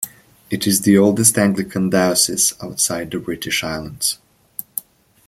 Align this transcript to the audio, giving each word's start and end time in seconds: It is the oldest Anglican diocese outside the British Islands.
It 0.49 0.65
is 0.65 0.81
the 0.81 0.97
oldest 0.97 1.37
Anglican 1.37 1.91
diocese 1.91 2.53
outside 2.59 3.11
the 3.11 3.19
British 3.19 3.63
Islands. 3.63 4.17